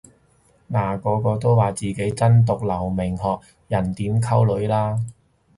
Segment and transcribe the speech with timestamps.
[0.71, 4.97] 嗱個個都話自己真毒留名學人點溝女啦